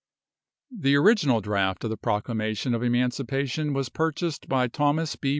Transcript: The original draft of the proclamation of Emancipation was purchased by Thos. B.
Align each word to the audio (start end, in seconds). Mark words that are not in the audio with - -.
The 0.75 0.95
original 0.95 1.41
draft 1.41 1.83
of 1.83 1.91
the 1.91 1.95
proclamation 1.95 2.73
of 2.73 2.81
Emancipation 2.81 3.71
was 3.73 3.89
purchased 3.89 4.49
by 4.49 4.67
Thos. 4.67 5.15
B. 5.15 5.29